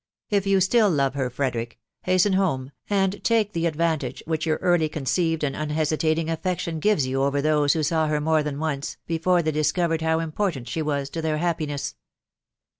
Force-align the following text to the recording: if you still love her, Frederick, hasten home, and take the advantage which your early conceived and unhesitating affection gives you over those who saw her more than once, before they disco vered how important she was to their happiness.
if 0.31 0.47
you 0.47 0.59
still 0.59 0.89
love 0.89 1.13
her, 1.13 1.29
Frederick, 1.29 1.77
hasten 2.05 2.33
home, 2.33 2.71
and 2.89 3.23
take 3.23 3.53
the 3.53 3.67
advantage 3.67 4.23
which 4.25 4.47
your 4.47 4.57
early 4.57 4.89
conceived 4.89 5.43
and 5.43 5.55
unhesitating 5.55 6.27
affection 6.27 6.79
gives 6.79 7.05
you 7.05 7.21
over 7.21 7.39
those 7.39 7.73
who 7.73 7.83
saw 7.83 8.07
her 8.07 8.19
more 8.19 8.41
than 8.41 8.57
once, 8.57 8.97
before 9.05 9.43
they 9.43 9.51
disco 9.51 9.87
vered 9.89 10.01
how 10.01 10.19
important 10.19 10.67
she 10.67 10.81
was 10.81 11.07
to 11.07 11.21
their 11.21 11.37
happiness. 11.37 11.93